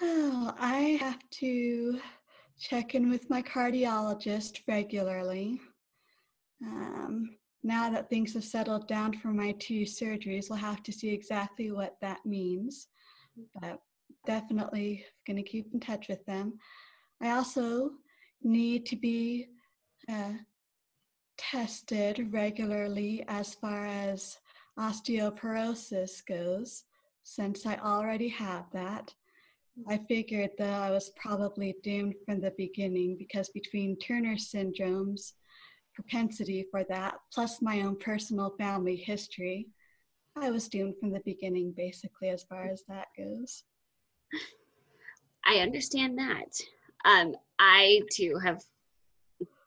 Oh, 0.00 0.54
I 0.58 0.98
have 1.00 1.18
to 1.30 2.00
check 2.58 2.94
in 2.94 3.10
with 3.10 3.30
my 3.30 3.42
cardiologist 3.42 4.60
regularly. 4.68 5.60
Um, 6.64 7.37
now 7.62 7.90
that 7.90 8.08
things 8.08 8.34
have 8.34 8.44
settled 8.44 8.86
down 8.86 9.18
for 9.18 9.28
my 9.28 9.52
two 9.58 9.82
surgeries, 9.82 10.48
we'll 10.48 10.58
have 10.58 10.82
to 10.84 10.92
see 10.92 11.08
exactly 11.08 11.70
what 11.72 11.96
that 12.00 12.24
means. 12.24 12.88
But 13.60 13.80
definitely 14.26 15.04
going 15.26 15.36
to 15.36 15.42
keep 15.42 15.72
in 15.72 15.80
touch 15.80 16.08
with 16.08 16.24
them. 16.26 16.58
I 17.20 17.30
also 17.30 17.90
need 18.42 18.86
to 18.86 18.96
be 18.96 19.48
uh, 20.08 20.34
tested 21.36 22.32
regularly 22.32 23.24
as 23.28 23.54
far 23.54 23.86
as 23.86 24.38
osteoporosis 24.78 26.24
goes, 26.26 26.84
since 27.24 27.66
I 27.66 27.76
already 27.76 28.28
have 28.28 28.66
that. 28.72 29.12
I 29.88 29.98
figured 30.08 30.50
that 30.58 30.82
I 30.82 30.90
was 30.90 31.12
probably 31.16 31.76
doomed 31.82 32.14
from 32.24 32.40
the 32.40 32.52
beginning 32.56 33.16
because 33.16 33.48
between 33.50 33.96
Turner 33.98 34.34
syndromes, 34.34 35.32
propensity 35.98 36.64
for 36.70 36.84
that, 36.84 37.16
plus 37.34 37.60
my 37.60 37.80
own 37.80 37.96
personal 37.96 38.54
family 38.56 38.94
history, 38.94 39.66
I 40.36 40.48
was 40.48 40.68
doomed 40.68 40.94
from 41.00 41.10
the 41.10 41.22
beginning, 41.24 41.74
basically, 41.76 42.28
as 42.28 42.44
far 42.44 42.66
as 42.66 42.84
that 42.86 43.08
goes. 43.16 43.64
I 45.44 45.56
understand 45.56 46.16
that. 46.16 46.60
Um, 47.04 47.34
I 47.58 48.02
too 48.12 48.38
have 48.38 48.62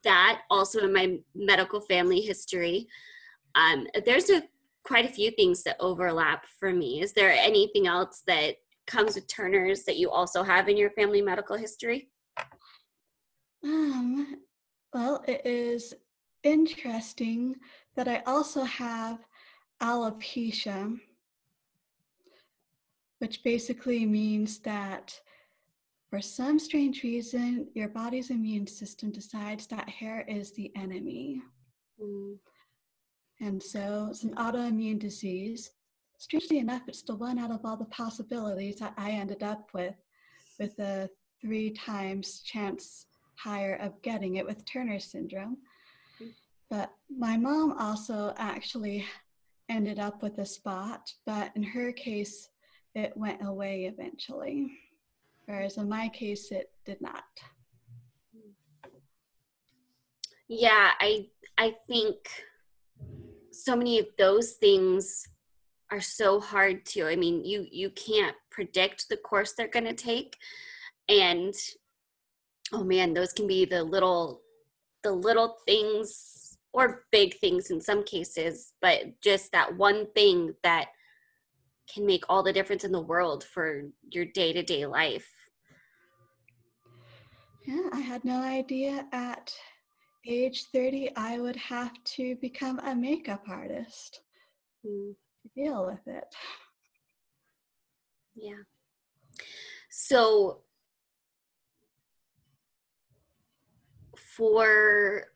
that 0.06 0.44
also 0.50 0.86
in 0.86 0.94
my 0.94 1.18
medical 1.36 1.82
family 1.82 2.22
history. 2.22 2.88
Um, 3.56 3.88
there's 4.06 4.30
a 4.30 4.44
quite 4.86 5.06
a 5.06 5.14
few 5.14 5.32
things 5.32 5.64
that 5.64 5.76
overlap 5.82 6.46
for 6.46 6.72
me. 6.72 7.02
Is 7.02 7.12
there 7.12 7.32
anything 7.32 7.88
else 7.88 8.24
that 8.26 8.56
comes 8.88 9.16
with 9.16 9.28
Turner's 9.28 9.84
that 9.84 9.98
you 9.98 10.10
also 10.10 10.44
have 10.44 10.70
in 10.70 10.78
your 10.78 10.92
family 10.92 11.22
medical 11.22 11.58
history? 11.58 12.10
Um, 13.64 14.38
well, 14.94 15.24
it 15.28 15.46
is 15.46 15.94
interesting 16.44 17.56
that 17.96 18.08
I 18.08 18.24
also 18.26 18.64
have 18.64 19.20
alopecia, 19.82 21.00
which 23.20 23.44
basically 23.44 24.06
means 24.06 24.60
that 24.60 25.20
for 26.10 26.22
some 26.22 26.60
strange 26.60 27.04
reason, 27.04 27.68
your 27.74 27.88
body's 27.88 28.32
immune 28.32 28.68
system 28.68 29.12
decides 29.12 29.68
that 29.68 29.88
hair 29.88 30.26
is 30.28 30.52
the 30.52 30.72
enemy. 30.76 31.42
Mm. 32.02 32.38
And 33.40 33.62
so 33.64 34.08
it's 34.10 34.24
an 34.24 34.36
autoimmune 34.36 35.00
disease. 35.00 35.72
strangely 36.18 36.60
enough, 36.60 36.84
it's 36.88 37.02
the 37.02 37.16
one 37.16 37.40
out 37.40 37.50
of 37.50 37.66
all 37.66 37.78
the 37.78 37.86
possibilities 37.86 38.78
that 38.78 38.94
I 38.98 39.12
ended 39.12 39.42
up 39.42 39.70
with, 39.74 39.96
with 40.60 40.78
a 40.80 41.10
three 41.42 41.72
times 41.72 42.42
chance 42.42 43.08
higher 43.36 43.76
of 43.78 44.00
getting 44.04 44.36
it 44.36 44.46
with 44.46 44.66
Turner 44.66 45.00
syndrome. 45.00 45.58
But 46.72 46.94
my 47.10 47.36
mom 47.36 47.74
also 47.78 48.34
actually 48.38 49.06
ended 49.68 50.00
up 50.00 50.24
with 50.24 50.38
a 50.38 50.46
spot, 50.46 51.13
but 51.25 51.51
in 51.58 51.63
her 51.63 51.92
case, 51.92 52.48
it 52.96 53.12
went 53.18 53.46
away 53.46 53.86
eventually. 53.94 54.72
Whereas 55.46 55.75
in 55.75 55.90
my 55.90 56.08
case, 56.08 56.50
it 56.50 56.72
did 56.86 57.01
not. 57.01 57.25
Yeah, 60.48 60.92
I 61.01 61.28
I 61.58 61.75
think 61.90 62.16
so 63.51 63.75
many 63.75 64.00
of 64.00 64.08
those 64.18 64.54
things 64.54 65.28
are 65.92 66.01
so 66.01 66.40
hard 66.40 66.86
to. 66.88 67.06
I 67.06 67.18
mean, 67.18 67.44
you 67.44 67.68
you 67.70 67.90
can't 67.90 68.36
predict 68.50 69.10
the 69.10 69.18
course 69.18 69.51
they're 69.51 69.68
going 69.68 69.86
to 69.86 69.94
take 69.94 70.38
and 71.10 71.54
oh 72.72 72.84
man, 72.86 73.13
those 73.13 73.34
can 73.34 73.46
be 73.46 73.66
the 73.66 73.84
little 73.84 74.42
the 75.04 75.12
little 75.12 75.58
things 75.66 76.31
or 76.74 77.06
big 77.12 77.38
things 77.40 77.70
in 77.70 77.82
some 77.82 78.04
cases, 78.04 78.74
but 78.82 79.20
just 79.22 79.51
that 79.51 79.75
one 79.75 80.08
thing 80.13 80.54
that 80.63 80.88
can 81.94 82.06
make 82.06 82.24
all 82.30 82.44
the 82.44 82.54
difference 82.54 82.84
in 82.84 82.92
the 82.92 83.01
world 83.01 83.44
for 83.44 83.84
your 84.10 84.25
day-to-day 84.25 84.86
life. 84.86 85.30
Yeah, 87.68 87.90
I 87.92 88.00
had 88.00 88.24
no 88.24 88.42
idea 88.42 89.06
at 89.12 89.54
age 90.28 90.66
30 90.72 91.16
I 91.16 91.40
would 91.40 91.56
have 91.56 91.92
to 92.16 92.36
become 92.36 92.80
a 92.80 92.96
makeup 92.96 93.44
artist 93.50 94.22
mm. 94.86 95.13
to 95.13 95.50
deal 95.56 95.86
with 95.86 96.16
it. 96.16 96.34
Yeah. 98.36 98.63
So 99.90 100.62
for 104.16 105.31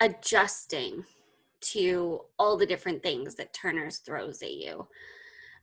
adjusting 0.00 1.04
to 1.60 2.20
all 2.38 2.56
the 2.56 2.66
different 2.66 3.02
things 3.02 3.34
that 3.36 3.52
Turner's 3.52 3.98
throws 3.98 4.42
at 4.42 4.52
you, 4.52 4.86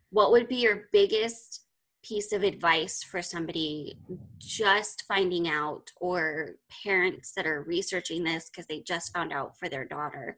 what 0.09 0.31
would 0.31 0.47
be 0.47 0.57
your 0.57 0.89
biggest 0.91 1.61
piece 2.03 2.33
of 2.33 2.43
advice 2.43 3.01
for 3.01 3.21
somebody 3.21 3.97
just 4.37 5.03
finding 5.07 5.47
out 5.47 5.89
or 6.01 6.55
parents 6.83 7.31
that 7.33 7.47
are 7.47 7.63
researching 7.63 8.23
this 8.23 8.49
because 8.49 8.67
they 8.67 8.81
just 8.81 9.13
found 9.13 9.31
out 9.31 9.57
for 9.57 9.69
their 9.69 9.85
daughter 9.85 10.37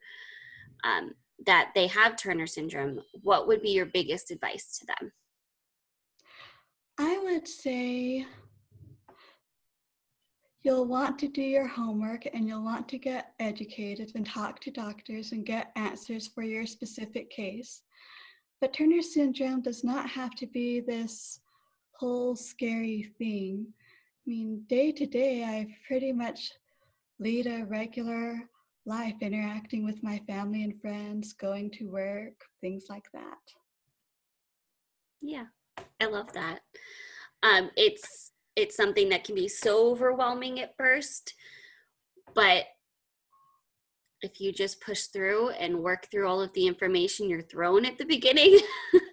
um, 0.84 1.12
that 1.46 1.72
they 1.74 1.88
have 1.88 2.16
Turner 2.16 2.48
syndrome? 2.48 3.00
What 3.24 3.48
would 3.48 3.62
be 3.62 3.72
your 3.72 3.88
biggest 3.88 4.32
advice 4.32 4.78
to 4.80 4.86
them? 4.86 5.12
I 6.98 7.18
would 7.24 7.48
say 7.48 8.26
You'll 10.66 10.88
want 10.88 11.20
to 11.20 11.28
do 11.28 11.44
your 11.44 11.68
homework 11.68 12.26
and 12.34 12.48
you'll 12.48 12.64
want 12.64 12.90
to 12.90 12.98
get 12.98 13.34
educated 13.40 14.12
and 14.16 14.26
talk 14.26 14.60
to 14.62 14.72
doctors 14.72 15.32
and 15.32 15.46
get 15.46 15.72
answers 15.76 16.28
for 16.28 16.42
your 16.42 16.66
specific 16.66 17.30
case. 17.30 17.84
But 18.60 18.74
Turner 18.74 19.04
syndrome 19.04 19.62
does 19.62 19.84
not 19.84 20.10
have 20.10 20.34
to 20.38 20.48
be 20.48 20.80
this 20.80 21.40
whole 21.92 22.36
scary 22.36 23.14
thing. 23.20 23.68
I 23.70 24.24
mean, 24.26 24.64
day 24.68 24.92
to 24.94 25.06
day, 25.06 25.44
I 25.44 25.68
pretty 25.86 26.12
much 26.12 26.52
lead 27.20 27.46
a 27.46 27.66
regular 27.66 28.50
life 28.88 29.18
interacting 29.22 29.86
with 29.86 30.02
my 30.02 30.20
family 30.26 30.64
and 30.64 30.82
friends, 30.82 31.34
going 31.34 31.70
to 31.78 31.92
work, 31.92 32.34
things 32.62 32.86
like 32.90 33.06
that. 33.14 33.38
Yeah, 35.22 35.46
I 36.02 36.06
love 36.06 36.34
that. 36.34 36.62
Um, 37.44 37.70
it's 37.78 38.32
it's 38.56 38.76
something 38.76 39.10
that 39.10 39.24
can 39.24 39.36
be 39.36 39.48
so 39.48 39.90
overwhelming 39.90 40.60
at 40.60 40.76
first 40.78 41.34
but 42.34 42.66
if 44.22 44.42
you 44.42 44.52
just 44.52 44.82
push 44.82 45.04
through 45.04 45.50
and 45.50 45.84
work 45.84 46.08
through 46.10 46.28
all 46.28 46.42
of 46.42 46.52
the 46.54 46.66
information 46.66 47.30
you're 47.30 47.42
thrown 47.42 47.86
at 47.86 47.98
the 47.98 48.06
beginning 48.06 48.60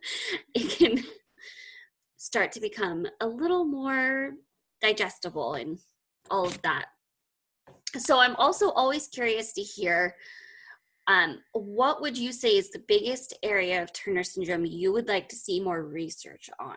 it 0.55 0.71
can 0.71 1.05
start 2.17 2.53
to 2.53 2.61
become 2.61 3.07
a 3.21 3.27
little 3.27 3.65
more 3.65 4.31
digestible 4.81 5.55
and 5.55 5.79
all 6.31 6.47
of 6.47 6.61
that. 6.63 6.87
So 7.97 8.19
i'm 8.19 8.37
also 8.37 8.71
always 8.71 9.09
curious 9.09 9.53
to 9.55 9.61
hear 9.61 10.15
um, 11.09 11.41
what 11.53 12.01
would 12.01 12.17
you 12.17 12.33
say 12.33 12.57
is 12.57 12.71
the 12.71 12.85
biggest 12.87 13.35
area 13.43 13.83
of 13.83 13.93
turner 13.93 14.23
syndrome 14.23 14.65
you 14.65 14.93
would 14.93 15.09
like 15.09 15.29
to 15.31 15.37
see 15.37 15.61
more 15.61 15.83
research 15.83 16.49
on 16.61 16.77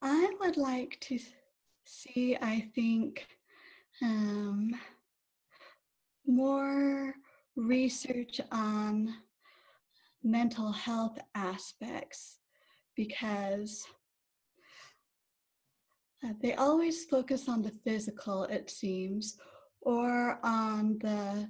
I 0.00 0.30
would 0.40 0.56
like 0.56 0.98
to 1.02 1.18
see, 1.84 2.36
I 2.40 2.68
think, 2.74 3.26
um, 4.00 4.70
more 6.26 7.14
research 7.56 8.40
on 8.52 9.14
mental 10.22 10.70
health 10.70 11.18
aspects 11.34 12.38
because 12.96 13.84
uh, 16.24 16.32
they 16.42 16.54
always 16.54 17.04
focus 17.04 17.48
on 17.48 17.62
the 17.62 17.72
physical, 17.84 18.44
it 18.44 18.70
seems, 18.70 19.36
or 19.80 20.38
on 20.44 20.98
the 21.00 21.48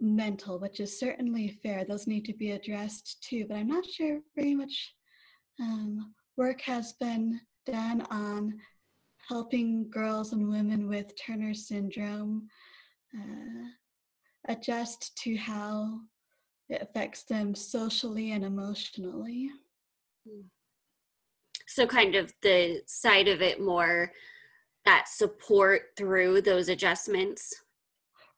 mental, 0.00 0.58
which 0.58 0.80
is 0.80 0.98
certainly 0.98 1.58
fair. 1.62 1.84
Those 1.84 2.06
need 2.06 2.24
to 2.24 2.34
be 2.34 2.52
addressed 2.52 3.22
too, 3.22 3.46
but 3.48 3.56
I'm 3.56 3.68
not 3.68 3.86
sure 3.86 4.20
very 4.36 4.54
much 4.54 4.94
um, 5.60 6.12
work 6.36 6.60
has 6.62 6.94
been 6.94 7.40
done 7.64 8.02
on 8.10 8.58
helping 9.28 9.90
girls 9.90 10.32
and 10.32 10.48
women 10.48 10.88
with 10.88 11.12
Turner 11.20 11.54
syndrome 11.54 12.48
uh, 13.16 13.68
adjust 14.48 15.16
to 15.22 15.36
how 15.36 16.00
it 16.68 16.82
affects 16.82 17.24
them 17.24 17.54
socially 17.54 18.32
and 18.32 18.44
emotionally. 18.44 19.50
So, 21.66 21.86
kind 21.86 22.14
of 22.14 22.32
the 22.42 22.82
side 22.86 23.28
of 23.28 23.42
it 23.42 23.60
more 23.60 24.12
that 24.84 25.08
support 25.08 25.82
through 25.96 26.42
those 26.42 26.68
adjustments. 26.68 27.54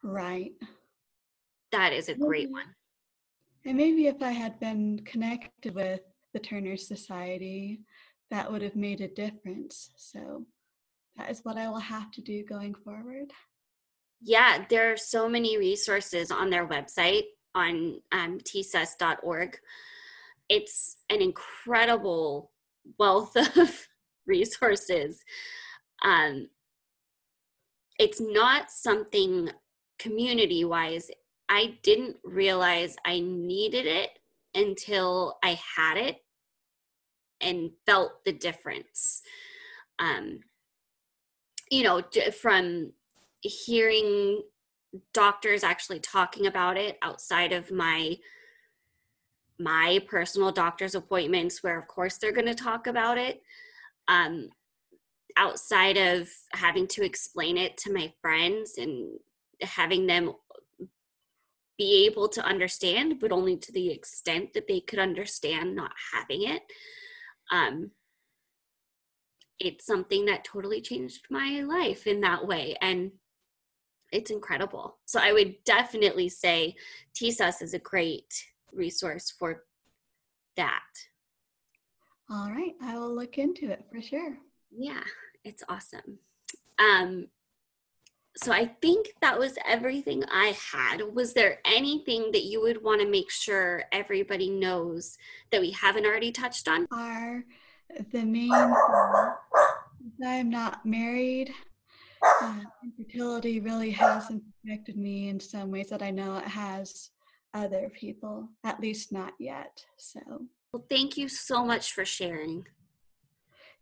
Right. 0.03 0.53
That 1.73 1.93
is 1.93 2.09
a 2.09 2.15
great 2.15 2.51
one. 2.51 2.75
And 3.65 3.77
maybe 3.77 4.07
if 4.07 4.23
I 4.23 4.31
had 4.31 4.61
been 4.61 5.01
connected 5.05 5.75
with 5.75 6.01
the 6.33 6.39
Turner 6.39 6.77
Society, 6.77 7.81
that 8.31 8.51
would 8.51 8.62
have 8.62 8.77
made 8.77 9.01
a 9.01 9.09
difference. 9.09 9.91
So 9.97 10.45
that 11.17 11.31
is 11.31 11.41
what 11.45 11.57
I 11.57 11.69
will 11.69 11.79
have 11.79 12.11
to 12.12 12.21
do 12.21 12.45
going 12.45 12.75
forward. 12.75 13.33
Yeah, 14.21 14.65
there 14.69 14.93
are 14.93 14.97
so 14.97 15.29
many 15.29 15.59
resources 15.59 16.31
on 16.31 16.51
their 16.51 16.67
website 16.67 17.25
on 17.55 18.01
um, 18.12 18.39
tsus.org. 18.41 19.59
It's 20.49 20.97
an 21.11 21.23
incredible 21.23 22.51
wealth 22.99 23.37
of 23.57 23.87
resources. 24.27 25.23
Um, 26.05 26.49
it's 27.99 28.21
not 28.21 28.71
something 28.71 29.51
community 29.99 30.65
wise, 30.65 31.11
I 31.49 31.79
didn't 31.83 32.17
realize 32.25 32.97
I 33.05 33.21
needed 33.21 33.87
it 33.87 34.19
until 34.55 35.39
I 35.43 35.59
had 35.77 35.97
it 35.97 36.19
and 37.40 37.70
felt 37.85 38.25
the 38.25 38.33
difference. 38.33 39.22
Um, 39.99 40.40
you 41.70 41.83
know, 41.83 42.03
from 42.40 42.92
hearing 43.40 44.42
doctors 45.12 45.64
actually 45.64 46.01
talking 46.01 46.46
about 46.46 46.77
it 46.77 46.99
outside 47.03 47.53
of 47.53 47.70
my 47.70 48.16
my 49.59 50.01
personal 50.07 50.53
doctor's 50.53 50.94
appointments 50.94 51.62
where 51.62 51.79
of 51.79 51.87
course 51.88 52.18
they're 52.18 52.33
going 52.33 52.46
to 52.46 52.55
talk 52.55 52.87
about 52.87 53.16
it 53.16 53.42
um, 54.09 54.49
outside 55.37 55.96
of 55.96 56.29
having 56.53 56.87
to 56.87 57.05
explain 57.05 57.57
it 57.57 57.77
to 57.77 57.92
my 57.92 58.12
friends 58.20 58.77
and 58.79 59.18
having 59.62 60.07
them 60.07 60.33
be 61.79 62.07
able 62.07 62.29
to 62.29 62.44
understand 62.44 63.18
but 63.18 63.33
only 63.33 63.57
to 63.57 63.72
the 63.72 63.90
extent 63.90 64.53
that 64.53 64.68
they 64.68 64.81
could 64.81 64.99
understand 64.99 65.75
not 65.75 65.92
having 66.12 66.42
it 66.42 66.62
um, 67.51 67.91
it's 69.59 69.87
something 69.87 70.27
that 70.27 70.45
totally 70.45 70.81
changed 70.81 71.27
my 71.31 71.61
life 71.61 72.07
in 72.07 72.21
that 72.21 72.47
way. 72.47 72.77
And 72.81 73.13
it's 74.13 74.31
incredible. 74.31 74.99
So 75.07 75.21
I 75.21 75.33
would 75.33 75.57
definitely 75.65 76.29
say 76.29 76.77
TSUS 77.15 77.63
is 77.63 77.75
a 77.75 77.79
great 77.79 78.47
resource 78.73 79.31
for 79.31 79.65
that. 80.57 80.83
All 82.31 82.51
right, 82.51 82.75
I 82.83 82.99
will 82.99 83.15
look 83.15 83.39
into 83.39 83.71
it 83.71 83.85
for 83.91 84.03
sure. 84.03 84.37
Yeah, 84.71 85.03
it's 85.45 85.63
awesome. 85.69 86.19
Um, 86.79 87.29
so 88.37 88.53
I 88.53 88.66
think 88.83 89.12
that 89.22 89.38
was 89.38 89.59
everything 89.66 90.25
I 90.31 90.57
had. 90.72 91.14
Was 91.14 91.33
there 91.33 91.59
anything 91.64 92.31
that 92.33 92.44
you 92.44 92.61
would 92.61 92.83
want 92.83 93.01
to 93.01 93.09
make 93.09 93.31
sure 93.31 93.85
everybody 93.92 94.51
knows 94.51 95.16
that 95.51 95.61
we 95.61 95.70
haven't 95.70 96.05
already 96.05 96.33
touched 96.33 96.68
on? 96.68 96.87
Are 96.92 97.44
the 98.12 98.25
main 98.25 98.53
I'm 100.25 100.51
not 100.51 100.85
married. 100.85 101.53
Uh, 102.42 102.61
infertility 102.83 103.61
really 103.61 103.90
hasn't 103.90 104.42
affected 104.64 104.96
me 104.96 105.29
in 105.29 105.38
some 105.38 105.70
ways 105.70 105.88
that 105.88 106.03
I 106.03 106.11
know 106.11 106.37
it 106.38 106.46
has 106.46 107.11
other 107.55 107.90
people, 107.94 108.49
at 108.64 108.81
least 108.81 109.12
not 109.12 109.33
yet. 109.38 109.85
So, 109.96 110.20
well, 110.72 110.85
thank 110.88 111.16
you 111.16 111.29
so 111.29 111.64
much 111.64 111.92
for 111.92 112.05
sharing. 112.05 112.66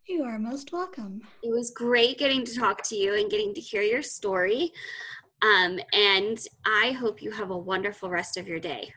You 0.07 0.23
are 0.23 0.37
most 0.37 0.71
welcome. 0.71 1.23
It 1.41 1.49
was 1.49 1.71
great 1.71 2.19
getting 2.19 2.45
to 2.45 2.55
talk 2.55 2.83
to 2.89 2.95
you 2.95 3.15
and 3.15 3.27
getting 3.29 3.55
to 3.55 3.61
hear 3.61 3.81
your 3.81 4.03
story. 4.03 4.71
Um, 5.41 5.79
and 5.93 6.37
I 6.63 6.91
hope 6.91 7.23
you 7.23 7.31
have 7.31 7.49
a 7.49 7.57
wonderful 7.57 8.11
rest 8.11 8.37
of 8.37 8.47
your 8.47 8.59
day. 8.59 8.93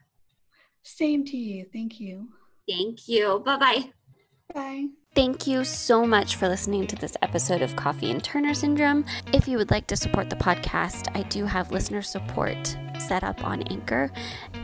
Same 0.82 1.24
to 1.24 1.36
you. 1.36 1.64
Thank 1.72 1.98
you. 1.98 2.28
Thank 2.68 3.08
you. 3.08 3.42
Bye-bye. 3.42 3.90
Bye. 4.52 4.88
Thank 5.14 5.46
you 5.46 5.64
so 5.64 6.06
much 6.06 6.36
for 6.36 6.46
listening 6.46 6.86
to 6.88 6.96
this 6.96 7.16
episode 7.22 7.62
of 7.62 7.74
Coffee 7.74 8.10
and 8.10 8.22
Turner 8.22 8.52
Syndrome. 8.52 9.06
If 9.32 9.48
you 9.48 9.56
would 9.56 9.70
like 9.70 9.86
to 9.86 9.96
support 9.96 10.28
the 10.28 10.36
podcast, 10.36 11.08
I 11.16 11.22
do 11.22 11.46
have 11.46 11.72
listener 11.72 12.02
support 12.02 12.76
set 13.00 13.24
up 13.24 13.44
on 13.44 13.62
Anchor. 13.64 14.10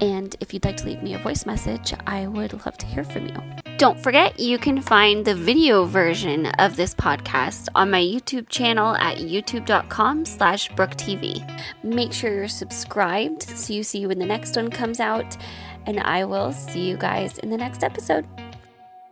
And 0.01 0.35
if 0.41 0.53
you'd 0.53 0.65
like 0.65 0.77
to 0.79 0.87
leave 0.87 1.03
me 1.03 1.15
a 1.15 1.19
voice 1.19 1.47
message, 1.47 1.95
I 2.07 2.27
would 2.27 2.53
love 2.65 2.77
to 2.79 2.87
hear 2.87 3.05
from 3.05 3.27
you. 3.27 3.37
Don't 3.77 4.01
forget, 4.01 4.39
you 4.39 4.59
can 4.59 4.81
find 4.81 5.25
the 5.25 5.35
video 5.35 5.85
version 5.85 6.47
of 6.59 6.77
this 6.77 6.95
podcast 6.95 7.69
on 7.75 7.91
my 7.91 8.01
YouTube 8.01 8.49
channel 8.49 8.95
at 8.97 9.19
youtube.com 9.19 10.25
slash 10.25 10.71
brooktv. 10.71 11.65
Make 11.83 12.13
sure 12.13 12.33
you're 12.33 12.49
subscribed 12.49 13.43
so 13.43 13.73
you 13.73 13.83
see 13.83 14.07
when 14.07 14.19
the 14.19 14.27
next 14.27 14.57
one 14.57 14.71
comes 14.71 15.01
out, 15.01 15.37
and 15.87 16.01
I 16.01 16.25
will 16.25 16.53
see 16.53 16.89
you 16.89 16.97
guys 16.97 17.39
in 17.39 17.51
the 17.51 17.57
next 17.57 17.83
episode. 17.83 18.27